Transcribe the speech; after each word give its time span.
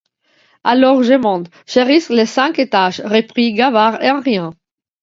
Alors, 0.63 1.03
je 1.03 1.13
monte, 1.13 1.51
je 1.67 1.79
risque 1.79 2.09
les 2.09 2.25
cinq 2.25 2.57
étages, 2.57 3.03
reprit 3.05 3.53
Gavard 3.53 3.99
en 4.01 4.19
riant. 4.19 4.53